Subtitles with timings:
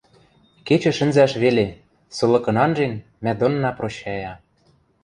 [0.67, 1.67] Кечӹ шӹнзӓш веле,
[2.15, 4.33] сылыкын анжен, мӓ донна прощая.